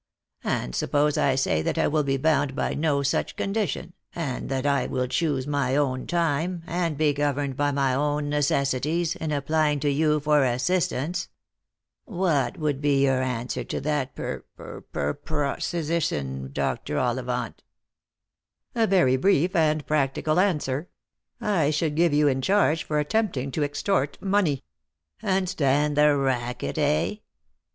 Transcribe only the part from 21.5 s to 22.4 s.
should give you